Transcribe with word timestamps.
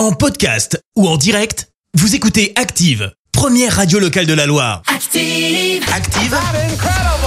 En 0.00 0.12
podcast 0.12 0.82
ou 0.96 1.06
en 1.06 1.18
direct, 1.18 1.68
vous 1.92 2.14
écoutez 2.14 2.54
Active, 2.56 3.12
première 3.32 3.76
radio 3.76 3.98
locale 3.98 4.24
de 4.24 4.32
la 4.32 4.46
Loire. 4.46 4.80
Active. 4.86 5.84
Active, 5.94 6.38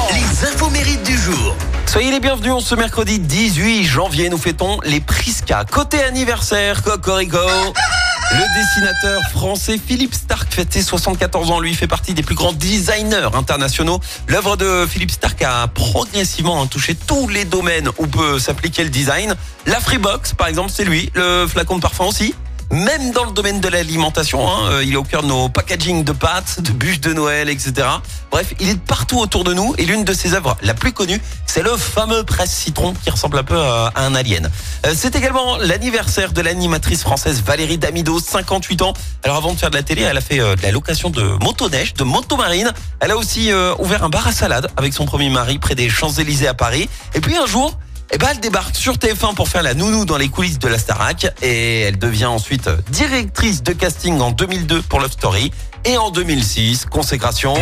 les 0.09 0.47
infos 0.47 0.71
mérites 0.71 1.04
du 1.04 1.15
jour. 1.15 1.55
Soyez 1.86 2.09
les 2.09 2.20
bienvenus, 2.20 2.51
on 2.51 2.59
ce 2.62 2.73
mercredi 2.73 3.20
18 3.20 3.83
janvier, 3.83 4.28
nous 4.29 4.39
fêtons 4.39 4.79
les 4.86 5.01
Prisca. 5.01 5.65
Côté 5.65 6.01
anniversaire, 6.01 6.81
Cocorico, 6.81 7.38
le 8.31 8.59
dessinateur 8.59 9.21
français 9.30 9.78
Philippe 9.78 10.16
Stark 10.16 10.52
fête 10.52 10.74
ses 10.74 10.82
74 10.82 11.52
ans. 11.52 11.60
Lui 11.60 11.76
fait 11.76 11.86
partie 11.86 12.16
des 12.16 12.24
plus 12.24 12.34
grands 12.34 12.54
designers 12.54 13.30
internationaux. 13.36 14.00
L'œuvre 14.28 14.58
de 14.58 14.88
Philippe 14.90 15.12
Stark 15.12 15.40
a 15.44 15.68
progressivement 15.68 16.66
touché 16.66 16.96
tous 16.96 17.28
les 17.28 17.46
domaines 17.46 17.90
où 18.00 18.08
peut 18.08 18.40
s'appliquer 18.40 18.84
le 18.84 18.90
design. 18.90 19.36
La 19.68 19.80
Freebox, 19.80 20.34
par 20.34 20.48
exemple, 20.48 20.71
c'est 20.74 20.86
lui. 20.86 21.12
Le 21.14 21.46
flacon 21.46 21.76
de 21.76 21.82
parfum 21.82 22.05
aussi. 22.05 22.34
Même 22.74 23.12
dans 23.12 23.26
le 23.26 23.32
domaine 23.32 23.62
de 23.62 23.68
l'alimentation, 23.68 24.50
hein, 24.50 24.72
euh, 24.72 24.84
il 24.84 24.94
est 24.94 24.98
au 24.98 25.04
cœur 25.04 25.22
de 25.22 25.27
nos 25.27 25.48
packaging 25.48 26.04
de 26.04 26.12
pâtes, 26.12 26.59
de 26.59 26.72
bûches 26.72 27.02
de 27.02 27.14
Noël, 27.14 27.48
etc. 27.48 27.88
Bref, 28.31 28.52
il 28.59 28.68
est 28.68 28.80
partout 28.80 29.20
autour 29.20 29.44
de 29.44 29.54
nous 29.54 29.76
et 29.77 29.86
l'une 29.86 30.04
de 30.04 30.12
ses 30.14 30.34
œuvres 30.34 30.58
la 30.64 30.73
plus 30.73 30.91
connue, 30.91 31.22
c'est 31.45 31.62
le 31.62 31.78
fameux 31.78 32.23
presse 32.23 32.50
citron 32.52 32.95
qui 33.04 33.12
ressemble 33.12 33.38
un 33.38 33.44
peu 33.44 33.59
à 33.59 33.84
à 33.95 34.05
un 34.05 34.16
alien. 34.16 34.50
Euh, 34.86 34.94
C'est 34.95 35.16
également 35.16 35.58
l'anniversaire 35.58 36.31
de 36.31 36.41
l'animatrice 36.41 37.02
française 37.02 37.44
Valérie 37.44 37.78
Damido, 37.78 38.20
58 38.20 38.81
ans. 38.81 38.94
Alors 39.23 39.38
avant 39.38 39.53
de 39.53 39.59
faire 39.59 39.70
de 39.70 39.76
la 39.76 39.84
télé, 39.84 40.02
elle 40.02 40.17
a 40.17 40.22
fait 40.22 40.40
euh, 40.40 40.55
de 40.55 40.64
la 40.64 40.72
location 40.72 41.09
de 41.09 41.22
motoneige, 41.44 41.94
de 41.94 42.03
motomarine. 42.03 42.73
Elle 43.00 43.12
a 43.12 43.17
aussi 43.17 43.52
euh, 43.52 43.73
ouvert 43.80 44.03
un 44.03 44.09
bar 44.09 44.28
à 44.28 44.31
salade 44.31 44.70
avec 44.78 44.94
son 44.94 45.05
premier 45.05 45.30
mari 45.30 45.59
près 45.59 45.76
des 45.76 45.90
Champs-Élysées 45.90 46.48
à 46.48 46.53
Paris. 46.53 46.90
Et 47.14 47.22
puis 47.22 47.36
un 47.38 47.45
jour, 47.45 47.78
eh 48.16 48.20
ben, 48.20 48.27
elle 48.30 48.40
débarque 48.40 48.76
sur 48.76 48.94
TF1 48.98 49.34
pour 49.34 49.49
faire 49.49 49.63
la 49.63 49.73
nounou 49.73 50.05
dans 50.05 50.17
les 50.17 50.30
coulisses 50.30 50.59
de 50.59 50.67
la 50.67 50.77
Starac. 50.77 51.26
Et 51.41 51.81
elle 51.81 51.98
devient 51.98 52.27
ensuite 52.27 52.70
directrice 52.91 53.63
de 53.63 53.73
casting 53.73 54.20
en 54.22 54.30
2002 54.30 54.84
pour 54.84 54.99
Love 54.99 55.13
Story. 55.13 55.52
Et 55.84 55.98
en 55.98 56.12
2006, 56.12 56.86
consécration, 56.86 57.56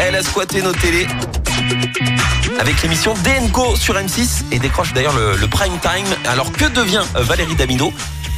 elle 0.00 0.16
a 0.16 0.24
squatté 0.24 0.60
nos 0.60 0.72
télés 0.72 1.06
avec 2.58 2.82
l'émission 2.82 3.14
DNCO 3.14 3.76
sur 3.76 3.94
M6 3.94 4.42
et 4.50 4.58
décroche 4.58 4.92
d'ailleurs 4.92 5.16
le, 5.16 5.36
le 5.36 5.46
prime 5.46 5.78
time. 5.80 6.16
Alors 6.26 6.50
que 6.50 6.64
devient 6.64 7.04
Valérie 7.14 7.54
Damido? 7.54 7.92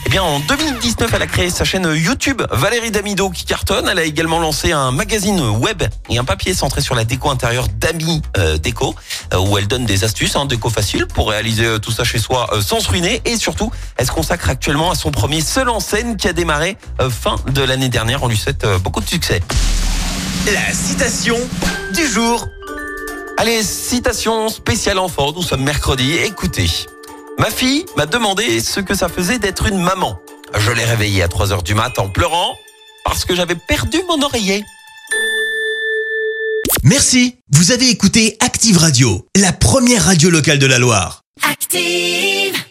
Eh 0.06 0.08
bien, 0.08 0.22
en 0.22 0.40
2019, 0.40 1.10
elle 1.14 1.22
a 1.22 1.26
créé 1.26 1.50
sa 1.50 1.64
chaîne 1.64 1.88
YouTube 1.94 2.42
Valérie 2.50 2.90
Damido 2.90 3.30
qui 3.30 3.44
cartonne. 3.44 3.88
Elle 3.88 3.98
a 3.98 4.04
également 4.04 4.38
lancé 4.38 4.72
un 4.72 4.92
magazine 4.92 5.40
web 5.40 5.82
et 6.08 6.18
un 6.18 6.24
papier 6.24 6.54
centré 6.54 6.80
sur 6.80 6.94
la 6.94 7.04
déco 7.04 7.30
intérieure 7.30 7.68
d'Ami 7.68 8.22
euh, 8.36 8.56
Déco, 8.56 8.94
euh, 9.34 9.38
où 9.38 9.58
elle 9.58 9.68
donne 9.68 9.84
des 9.84 10.04
astuces, 10.04 10.36
hein, 10.36 10.46
déco 10.46 10.70
facile 10.70 11.06
pour 11.06 11.30
réaliser 11.30 11.66
euh, 11.66 11.78
tout 11.78 11.92
ça 11.92 12.04
chez 12.04 12.18
soi 12.18 12.48
sans 12.62 12.80
se 12.80 12.88
ruiner. 12.88 13.20
Et 13.24 13.36
surtout, 13.36 13.70
elle 13.96 14.06
se 14.06 14.12
consacre 14.12 14.48
actuellement 14.48 14.90
à 14.90 14.94
son 14.94 15.10
premier 15.10 15.42
seul 15.42 15.68
en 15.68 15.80
scène 15.80 16.16
qui 16.16 16.28
a 16.28 16.32
démarré 16.32 16.76
fin 17.10 17.36
de 17.52 17.62
l'année 17.62 17.88
dernière. 17.88 18.22
On 18.22 18.28
lui 18.28 18.38
souhaite 18.38 18.66
beaucoup 18.82 19.00
de 19.00 19.08
succès. 19.08 19.40
La 20.46 20.72
citation 20.72 21.36
du 21.94 22.06
jour. 22.06 22.48
Allez, 23.36 23.62
citation 23.62 24.48
spéciale 24.48 24.98
enfant, 24.98 25.32
nous 25.32 25.42
sommes 25.42 25.62
mercredi, 25.62 26.14
écoutez. 26.14 26.68
Ma 27.40 27.50
fille 27.50 27.86
m'a 27.96 28.04
demandé 28.04 28.60
ce 28.60 28.80
que 28.80 28.94
ça 28.94 29.08
faisait 29.08 29.38
d'être 29.38 29.64
une 29.64 29.80
maman. 29.80 30.20
Je 30.58 30.72
l'ai 30.72 30.84
réveillée 30.84 31.22
à 31.22 31.28
3 31.28 31.54
heures 31.54 31.62
du 31.62 31.72
mat 31.72 31.98
en 31.98 32.10
pleurant 32.10 32.54
parce 33.02 33.24
que 33.24 33.34
j'avais 33.34 33.54
perdu 33.54 33.96
mon 34.08 34.20
oreiller. 34.20 34.62
Merci, 36.82 37.36
vous 37.48 37.72
avez 37.72 37.88
écouté 37.88 38.36
Active 38.40 38.76
Radio, 38.76 39.26
la 39.34 39.54
première 39.54 40.04
radio 40.04 40.28
locale 40.28 40.58
de 40.58 40.66
la 40.66 40.78
Loire. 40.78 41.22
Active. 41.42 42.62